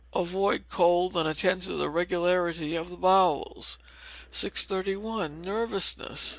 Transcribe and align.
Avoid 0.15 0.63
cold 0.67 1.15
and 1.15 1.29
attend 1.29 1.61
to 1.61 1.73
the 1.73 1.87
regularity 1.87 2.75
of 2.75 2.89
the 2.89 2.97
bowels. 2.97 3.77
631. 4.31 5.43
Nervousness. 5.43 6.29